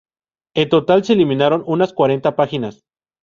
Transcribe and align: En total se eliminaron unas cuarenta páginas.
En 0.55 0.67
total 0.69 1.03
se 1.05 1.13
eliminaron 1.13 1.63
unas 1.67 1.93
cuarenta 1.93 2.35
páginas. 2.35 2.81